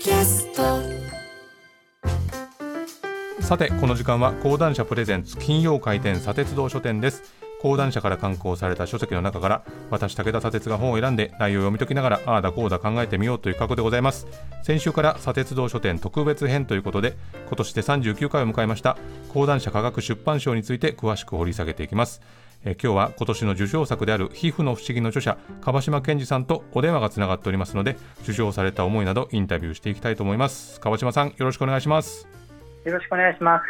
[0.00, 0.62] キャスト。
[3.42, 7.22] さてこの時間は講談社プレゼンツ金曜開店砂鉄道書店です。
[7.60, 14.26] 講談社から刊行された書籍の中から私武田砂鉄が本を選んで内容を読み解きながらああだこうだ考えてみようという企画でございます。
[14.62, 18.96] 先週から砂鉄道書店特別編ということで今年で39回を迎えました
[19.28, 22.22] 講談社科学出版賞について詳しく掘り下げていきます。
[22.62, 30.78] え今日は今年の受賞作である皮膚の不思議の著者樺島健二さんとお電話がつながっておりますので受賞された思いなどインタビューしていきたいと思います。
[30.78, 32.28] 樺島さんよろしくお願いします。
[32.84, 33.64] よろしくお願いします。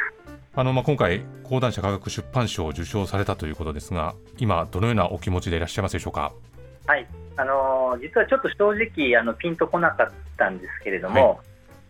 [0.56, 6.32] あのまあ、今回講談社科学出版賞を受賞されたということですが今どのようなお気持ちでいらっしゃいますでしょうか？
[6.87, 11.41] はい、あのー実はちょっと正直あのピンとこなかったんですけれども、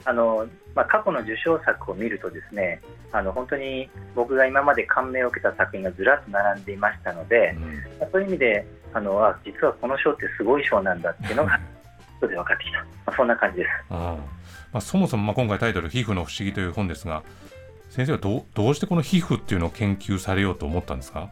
[0.05, 2.81] あのまあ、過去の受賞作を見るとですね
[3.13, 7.75] あの本当に僕が今まで感銘を受けた作品がずらっと並んでいましたので、うん。
[7.99, 11.61] まあそういう意味であのあ実はこの賞ってすごい賞なんだっていうのが
[12.21, 13.69] 後で分かってきた、まあ、そんな感じです。
[13.91, 17.23] あーまあ、そもそもまあ今回タイトル「皮膚の不思議」という本ですが
[17.89, 21.29] 先生はどうどうしてこの皮膚っていうのを研究されようと思ったんですか、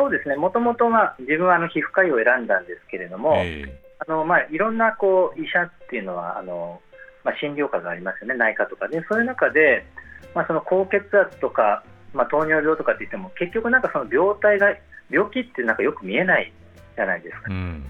[0.00, 0.36] そうですね。
[0.36, 3.80] もともとは自分はあの皮膚科医を選んだんですけれども、え。
[3.98, 6.80] あのまあ、いろんなこう医者っていうのはあの、
[7.24, 9.86] まあ、診療科がありますよね、内科とかで、そういう中で、
[10.34, 14.74] まあ、その高血圧とか、まあ、糖尿病とかって言っても、結局、なんかその病態が、
[15.10, 16.52] 病気ってなんかよく見えない
[16.94, 17.50] じゃないですか。
[17.50, 17.84] ー、うん。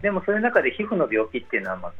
[0.00, 1.92] でもそういう中で皮膚の病気っていうのは、まあ、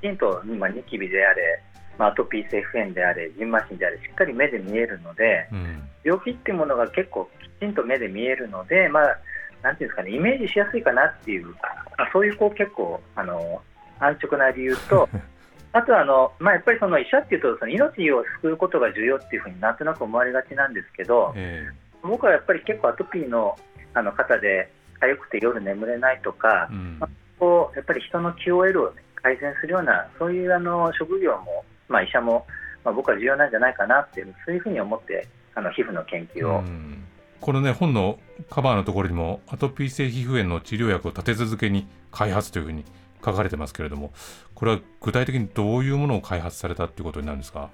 [0.00, 1.62] きちんと、まあ、ニキビであれ、
[1.98, 5.88] まあ、アトピー性皮膚炎であれ、ジンマシンであれ、しっかり目で見えるので、うん。
[6.04, 9.18] 病気っていうものが結構きちんと目で見えるので、まあ、
[9.62, 11.54] なんていうんですかね、イメージしやすいかなっていう、ま
[11.98, 13.60] あ、そういうこう結構あの
[13.98, 15.08] 安直な理由と、
[15.72, 21.68] あとはあの、まあ、やっぱりその医者っていうとその命を救うことが重要っていうふうになんとなく思われがちなんですけど、え
[22.02, 23.56] 僕はやっぱり結構アトピーの
[23.94, 27.00] あの方で痒くて夜眠れないとかー、うん。
[27.38, 32.46] こうやっぱり人の QOL を、ね、改善するようなそういうあの職業も、まあ、医者も、
[32.84, 37.04] まあ、僕は重要なんじゃないかなっていうそういうふうに思ってあの皮膚の研究を、うん。
[37.40, 38.18] このね本の
[38.50, 42.84] カバーのところにもアトピー性皮膚炎の治療薬を立て続けに開発というふうに
[43.24, 44.12] 書かれてますけれども
[44.54, 47.70] これは具体的にどういうものを開発されたっていうことになるんですか？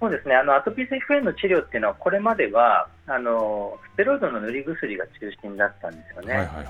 [0.00, 0.34] そうですね。
[0.36, 6.34] あのアトピー性皮膚炎の治療っていうのはこれまではあのステロイドの塗り薬が中心だったんですよね。
[6.34, 6.64] はいはいはい。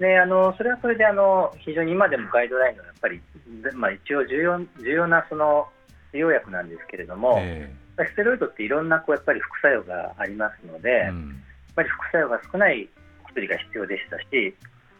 [0.00, 3.20] であのそれはそれであの非常に今でもガイドラインのやっぱり、
[3.62, 5.68] でまあ、一応重要重要なその
[6.12, 11.42] 治療薬なんですけれども、えステロイドっていろんなこうやっぱり副作用がありますので、やっえうん
[11.76, 12.88] ぱり副作用が少ない
[13.28, 14.54] 薬が必要でしたし、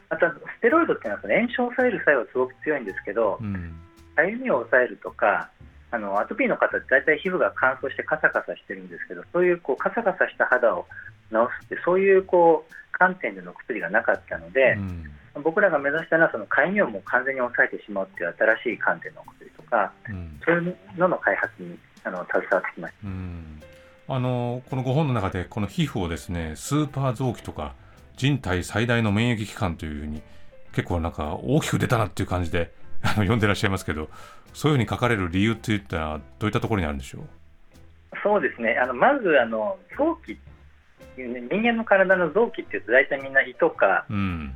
[0.08, 3.74] あとはステロイドっていうのはその炎症を抑える作用がすごく強いんですけど、うん。
[4.14, 5.50] かゆみを抑えるとか、
[5.90, 10.86] あのアトピーの方って大体皮膚が乾燥してカサカサしてるんですけど、そういうこうカサカサした肌を
[11.30, 14.74] 治すって、そういうこう観点での薬がなかったので
[15.34, 15.42] う、ん。
[15.42, 20.40] 僕らが目指したのはそのかゆみをもう完全に抑えてしまうっていう新しい観点の薬とか、うん。
[20.44, 23.62] そういうのの開発にあの携わってきましうん。
[24.08, 27.74] あのこの5本の中でこの皮膚をですねスーパー臓器とか
[28.16, 30.22] 人体最大の免疫機関というふうに
[30.72, 32.72] 結構なんか大きく出たなっていう感じで
[33.02, 34.08] あの読んでらっしゃいますけど
[34.52, 37.22] そういうふうに書かれる理由っていったらどういったところにあるんでしょう？
[38.12, 38.22] た。
[38.22, 40.38] そうですねあのまずあの臓器
[41.16, 44.52] 人間の体の臓器っていうと大体みんな胃とかうん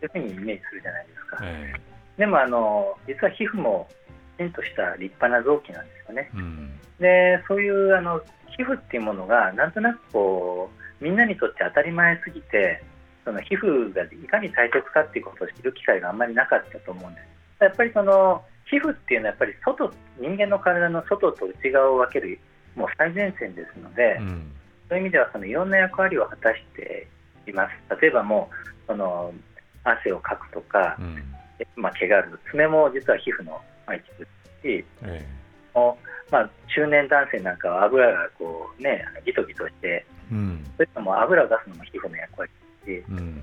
[0.00, 1.38] そういうふうにイメージするじゃないですか。
[1.42, 1.72] え
[2.18, 3.88] でもあの実は皮膚も
[4.36, 6.30] きちんとした立派な臓器なんですよね。
[6.34, 8.20] えうんでそういうあの
[8.56, 12.82] 皮膚っていうものがなんとなくこうみんなにとって当たり前すぎて
[13.26, 17.20] その皮膚がいかに大切かっていうことを知る機会があんまりなかったと思うんで
[17.58, 17.64] す。
[17.64, 22.38] やっぱりその皮膚っていうのはやっぱり外人間の体の外と内側を分ける
[22.76, 24.52] もう最前線ですので、うん。
[24.88, 27.08] そういう意味ではそのいろんな役割を果たして
[27.48, 28.00] います。
[28.00, 28.56] 例えばもう
[28.86, 29.34] その
[29.82, 31.34] 汗をかくとかう、ん。
[31.74, 35.26] まあ、毛がある爪も実は皮膚のまあ一部ですしえ
[35.74, 40.64] もうまあ、中年男性なんかは油がこう、ね、ギトギトしてえうん。
[40.76, 42.50] そういうのも油を出すのも皮膚の役割
[42.86, 43.42] しうん。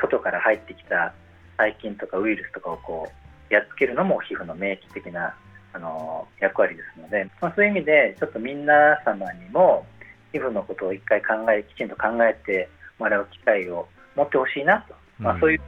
[0.00, 1.12] 外から入ってきた
[1.56, 3.08] 細菌とかウイルスとかをこ
[3.50, 5.34] うやっつけるのも皮膚の免疫的な
[5.72, 8.72] あの役割ですので、まあ、そういう意味でちょっと皆
[9.04, 9.84] 様にも
[10.32, 12.68] 皮膚のことを一回考えきちんと考えて
[12.98, 13.86] もらう機会を
[14.16, 15.60] 持ってほしいなと、まあ、そういう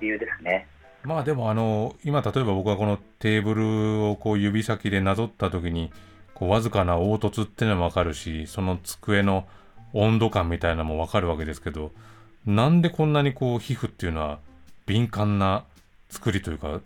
[0.00, 0.66] 理由ですね。
[1.04, 5.92] まあでもあの今例えば僕はこのテーブルをこう指先でなぞった時に
[6.34, 9.46] こうわずかな凹凸っていうのもわかるしその机の
[9.92, 11.92] 温度感みたいなのもわかるわけですけど
[12.46, 14.38] なんでこんなにこう皮膚っていうのは
[14.86, 15.64] 敏感な
[16.08, 16.80] 作りというか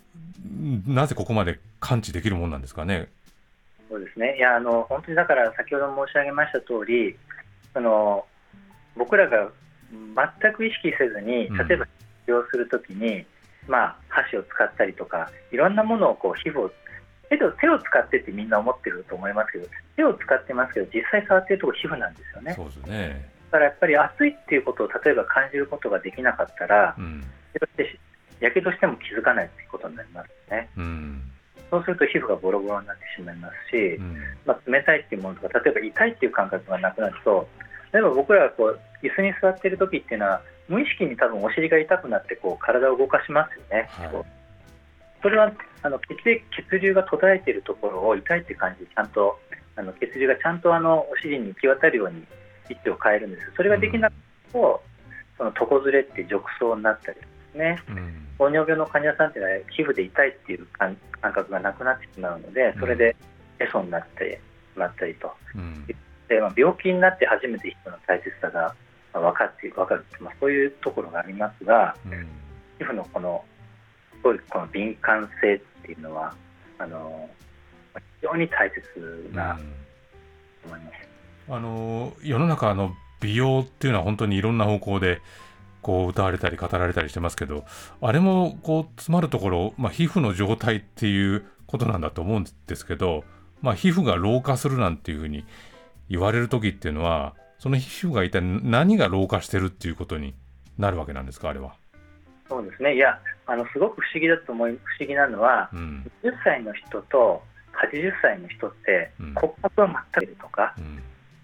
[0.45, 3.09] んなぜここまで感知できるもんなんですかね？
[3.89, 7.17] そうですねいやあの本当にだから先ほど申し上げました通り
[7.75, 8.25] その
[8.97, 9.51] 僕らが
[10.41, 11.91] 全く意識せずにうん例えば治
[12.29, 13.25] 療するときに、
[13.69, 16.71] まあ、箸を使ったりとかいろんなものをこう皮膚を
[17.39, 23.31] 手を手を使ってってみんな思ってると思いますけど手を使ってますけど実際触ってるところ皮膚なんですよねそうですね。
[23.51, 27.25] だからやっぱり暑いっていうことを例えば感じることができなかったらうん。
[28.41, 31.23] やけどしても気づかないっていうことになりますねうん。
[31.71, 34.17] そうすると皮膚がボロボロになってしまいますし、うん。
[34.45, 37.49] まあ、冷たいっていうものとか例えば痛いっていう感覚がなくなると
[37.93, 44.42] 例えば僕らがこう椅子に座ってる時っていうのは無意識に多分お尻が痛くなってこう体を動かしますよね、はい
[45.23, 45.53] それは
[45.83, 49.39] あの血液血流が途絶えているところを痛いっていう感じでちゃんと
[49.77, 52.25] あの血流がちゃんとあのお尻に行き渡るように
[52.69, 54.15] 位置を変えるんですそれができなく
[54.53, 54.83] と、
[55.39, 58.29] その床ずれって褥瘡になったりですねうん。
[58.39, 63.17] 糖尿病の患者さんっていうのは皮膚で痛いっていう感感覚がなくなってしまうのでそれで
[63.59, 64.41] へそになって
[64.75, 65.87] しまったりとうん。
[65.87, 68.75] で、まあ、病気になって初めて人の大切さが
[69.15, 72.29] まあ分かって分かるまあ、そういうところがありますがうん。
[72.79, 73.52] 皮膚のこのす
[74.23, 76.35] ごいこの敏感性っていうのは
[76.79, 77.29] あの
[77.95, 79.61] 非常に大切なと
[80.67, 80.93] 思います。
[81.49, 85.21] あの世の中の美容っていうのは本当にいろんな方向で
[85.81, 87.65] こう歌われたり語られたりしてますけど
[88.01, 93.25] あれもこう詰まるところ、まあ、皮膚の状態っていうことなんだと思うんですけど、
[93.61, 95.45] まあ、皮膚が老化するなんていうふうに
[96.09, 100.35] 言われる時っていうのはその皮膚が一体何が老化してるっていうことに
[100.79, 101.75] なるわけなんですかあれは。
[102.53, 102.95] そうですね。
[102.95, 106.11] いやあのすごく不思議だと思い不思議なのはうん。
[106.23, 109.35] 10歳の人と80歳の人ってうん。
[109.35, 111.03] 骨格は全くとか、うん。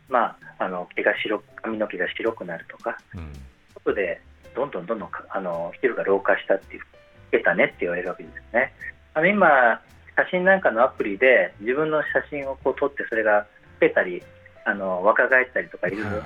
[0.08, 3.32] まあ、あの毛が白く髪の毛が白くなるとかうん。
[3.74, 4.20] ことで
[4.54, 6.82] どんどんどんどんかあの皮膚が老化したっていう
[7.30, 8.72] 出たねって言われるわけですよね。
[9.14, 9.80] あの今
[10.16, 13.46] 写真なんかのアプリで自分の写真をこう撮ってそれが
[13.80, 14.22] 増えたり
[14.64, 16.22] あの若返ったりとかいろいろ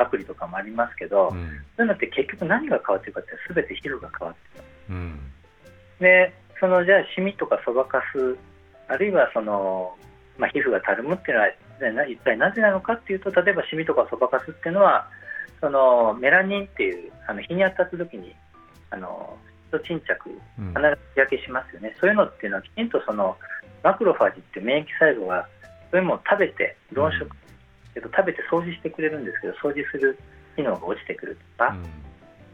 [0.00, 1.48] アプリとかもありますけど、うん。
[1.76, 4.64] そういうのって結局何が変わってるかって全て皮膚が変わってる。
[4.90, 5.20] うん。
[6.00, 8.36] でそのじゃあシミとかそばかす
[8.88, 9.94] あるいはその、
[10.38, 11.36] まあ、皮膚がたるむっていう
[11.92, 15.08] のは一体なぜなのかっていうと例えばシミとかそばかすっていうのは
[15.60, 18.34] そのメラニンっていうあの日に当たった時に
[18.90, 19.36] あの
[19.70, 20.68] 色沈着うん。
[20.74, 23.36] 必ず日焼けしますよね、そういうのっていうのはきちんとその
[23.82, 25.46] マクロファージって免疫細胞が
[25.90, 27.30] そういうものを食べて論食、
[27.94, 30.18] けど食べて掃除してくれるんですけど掃除する
[30.56, 31.84] 機能が落ちてくるとか、うん。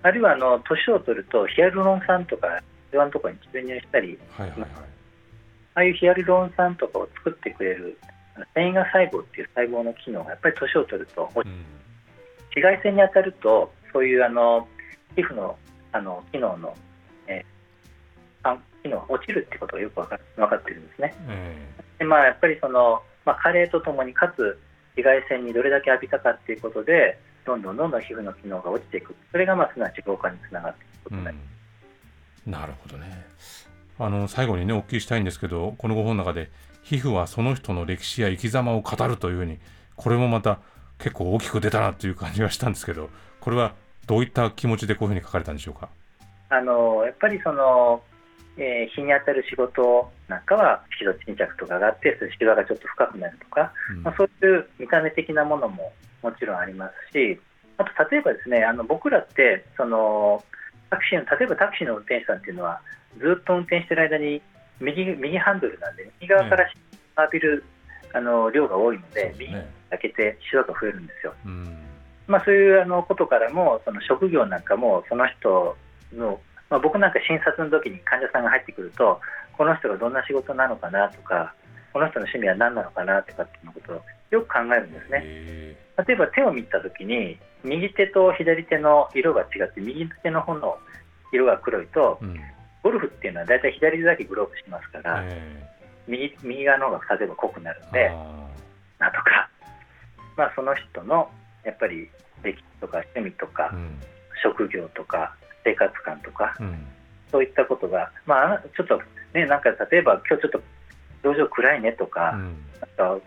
[0.02, 4.70] あるいはあの年を取るとヒアルロン酸とか不安とかに注入したりはいはいはい。
[5.74, 7.98] ああいうヒアルロン酸とかを作ってくれる
[8.54, 11.64] 繊維が細胞っていう細胞の機能がやっぱり年を取るとうん。
[12.54, 14.66] 紫外線に当たるとそういうあの
[15.14, 15.56] 皮膚の
[15.92, 16.74] あの機能の、
[17.26, 17.56] えー
[18.42, 21.14] あ機能が落ちるってことがよく分か分かってるんですね。
[21.28, 21.56] え。
[21.98, 24.58] でまあ、やっぱりその、まあ、加齢とともにかつ
[24.96, 32.48] 紫外線にどれだけ浴びたかっていうことでどんどんどんどん皮膚の機能が落ちていくそれがまあすなわち老化につながっていくことうになります。
[32.48, 33.26] ん、なるほどね。
[33.98, 36.50] あの最後にねお聞きしたいんですけどこのご本の中で
[36.82, 39.58] 皮膚はその人の歴史や生き様を語るというふうに
[39.96, 40.58] これもまた
[40.98, 43.10] 結構大きく出たなという感じがしたんですけど
[43.40, 43.74] これは
[44.06, 45.88] どういった気持ちでこういうふうに書かれたんでしょうか？
[46.48, 48.00] あのやっぱりその、
[48.56, 55.92] えー日に当たる仕事なんかは色素沈着とか上がってそれシワがちょっと深くなるとか、うんまあ、そういう見た目的なものも
[56.22, 57.38] もちろんありますし
[57.78, 60.42] あと例えばですねあの僕らってその
[60.90, 62.80] タクシーの例えばタクシーの運転手さんっていうのは
[63.18, 64.40] ずっと運転してる間に
[64.80, 66.70] 右右ハンドルなんで右側から
[67.18, 67.64] 浴びる、
[68.12, 69.62] あの量が多いので右に。
[69.90, 71.34] 開けてシワが増えるんですよ。
[71.44, 71.78] うん
[72.26, 75.76] まあ、そういうあのことからもその職業なんかもその人
[76.12, 79.20] の、まあ、僕なんか診察の時に患者さんが入ってくると
[79.56, 81.54] この人がどんな仕事なのかなとか
[81.92, 85.20] この人の趣味は何なのかなとかっていうことをよく考えるんですね。
[85.22, 90.76] へ例えば手を見た時に右手と左手の色が違って右手の方の
[91.32, 92.40] 色が黒いとーうん。
[92.82, 95.62] ゴルフっていうのは大体左手だけグローブしますからえ
[96.06, 99.50] 右右側の方が例えば濃くなるのーであなとか、
[100.36, 101.28] まあ、その人の
[101.64, 102.08] やっぱり
[102.44, 104.00] 歴史とか趣味とかーうん。
[104.42, 105.34] 職業とか
[105.66, 106.86] 生活感とかうん。
[107.32, 109.02] そういったことが、まあ、ちょっと
[109.34, 110.62] ねなんか例えば今日ちょっと
[111.24, 113.20] 表情暗いねとうか,、んなんか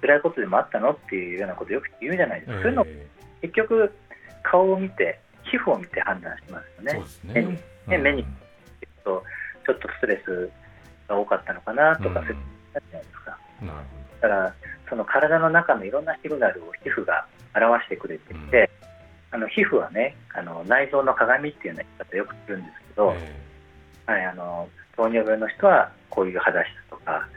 [0.00, 0.92] 辛いことでもあったの？
[0.92, 3.06] っていうようなことよく言うじゃないですか、そういうのえ
[3.42, 3.92] 結局
[4.42, 6.92] 顔を見て皮膚を見て判断しますよね。
[6.92, 7.58] ーそうです目にね。
[7.88, 8.36] ね目にうん
[9.04, 9.22] と
[9.66, 10.50] ちょっとストレス
[11.08, 12.26] が多かったのかなとか、うん。
[12.26, 12.38] そういう
[12.72, 13.38] じゃないですか。
[13.60, 13.72] なる
[14.22, 14.54] だから
[14.88, 18.70] その体の中のいろんなシグナルを皮膚が表してくれていて、
[19.36, 23.14] あの皮膚はねあの内臓の鏡っていうような言い方よくするんですけど、は
[24.18, 24.66] い、あの
[24.96, 27.28] 糖尿病の人はこういう肌質とか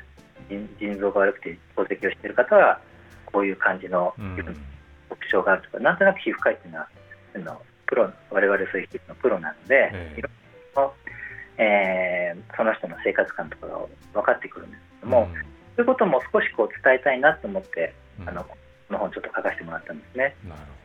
[0.50, 2.80] 腎腎臓が悪くて透析をしている方は
[3.26, 4.14] こういう感じの
[5.10, 6.88] 特徴があるとか、なんとなく皮膚科医っていうのは
[7.36, 10.20] のプロ我々そういう皮膚のプロなので、ええ。
[10.20, 10.34] いろん
[10.76, 10.92] な、
[11.58, 13.78] えー、その人の生活感とかが
[14.14, 15.40] 分かってくるんですけども、うん、そ
[15.78, 18.56] ういうことも少しこう伝えたいなと思って、うん、あのこ
[18.90, 20.36] の本ちょっと書かせてもらったんですね。
[20.48, 20.80] なるほど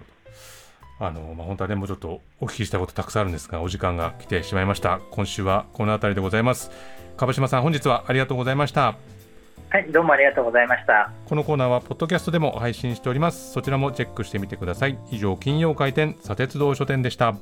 [1.07, 5.01] あのまあ、本当はね、もうちょっとお聞きしたことたくさんあるんですが、お時間が来てしまいました。
[5.11, 6.71] 今週はこの辺りでございます。
[7.17, 8.97] 樺島さん、本日はありがとうございました。
[9.71, 11.11] はい、どうもありがとうございました。
[11.27, 13.53] このコーナーはポッドキャストでも配信しております。
[13.53, 14.99] そちらもチェックしてみてください。
[15.11, 17.35] 以上、金曜開店、砂鉄道書店でした。